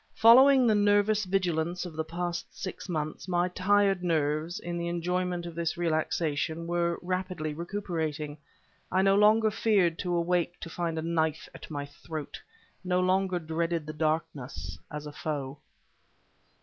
Following 0.15 0.65
the 0.65 0.73
nervous 0.73 1.25
vigilance 1.25 1.85
of 1.85 1.93
the 1.95 2.03
past 2.03 2.59
six 2.59 2.89
months, 2.89 3.27
my 3.27 3.47
tired 3.49 4.03
nerves, 4.03 4.59
in 4.59 4.75
the 4.79 4.87
enjoyment 4.87 5.45
of 5.45 5.53
this 5.53 5.77
relaxation, 5.77 6.65
were 6.65 6.97
rapidly 7.03 7.53
recuperating. 7.53 8.35
I 8.91 9.03
no 9.03 9.13
longer 9.13 9.51
feared 9.51 9.99
to 9.99 10.15
awake 10.15 10.59
to 10.61 10.71
find 10.71 10.97
a 10.97 11.03
knife 11.03 11.47
at 11.53 11.69
my 11.69 11.85
throat, 11.85 12.41
no 12.83 12.99
longer 12.99 13.37
dreaded 13.37 13.85
the 13.85 13.93
darkness 13.93 14.75
as 14.89 15.05
a 15.05 15.11
foe. 15.11 15.59